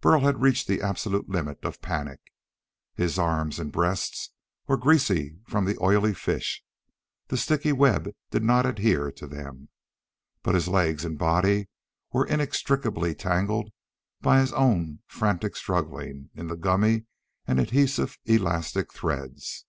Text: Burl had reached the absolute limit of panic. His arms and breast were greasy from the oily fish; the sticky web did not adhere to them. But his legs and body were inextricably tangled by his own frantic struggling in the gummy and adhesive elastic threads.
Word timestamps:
Burl 0.00 0.22
had 0.22 0.42
reached 0.42 0.66
the 0.66 0.82
absolute 0.82 1.28
limit 1.28 1.64
of 1.64 1.80
panic. 1.80 2.18
His 2.96 3.16
arms 3.16 3.60
and 3.60 3.70
breast 3.70 4.32
were 4.66 4.76
greasy 4.76 5.38
from 5.46 5.66
the 5.66 5.80
oily 5.80 6.14
fish; 6.14 6.64
the 7.28 7.36
sticky 7.36 7.70
web 7.70 8.08
did 8.32 8.42
not 8.42 8.66
adhere 8.66 9.12
to 9.12 9.28
them. 9.28 9.68
But 10.42 10.56
his 10.56 10.66
legs 10.66 11.04
and 11.04 11.16
body 11.16 11.68
were 12.12 12.26
inextricably 12.26 13.14
tangled 13.14 13.70
by 14.20 14.40
his 14.40 14.52
own 14.52 14.98
frantic 15.06 15.54
struggling 15.54 16.30
in 16.34 16.48
the 16.48 16.56
gummy 16.56 17.04
and 17.46 17.60
adhesive 17.60 18.18
elastic 18.24 18.92
threads. 18.92 19.64